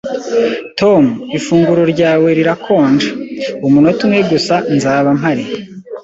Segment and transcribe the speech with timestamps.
[0.79, 1.03] "Tom,
[1.37, 3.09] ifunguro ryawe rirakonja."
[3.67, 4.55] "Umunota umwe gusa.
[4.75, 5.43] Nzaba mpari."